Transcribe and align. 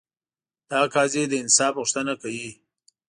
دا 0.69 0.79
قاضي 0.93 1.23
د 1.29 1.33
انصاف 1.43 1.73
غوښتنه 1.79 2.13
کوي. 2.21 2.49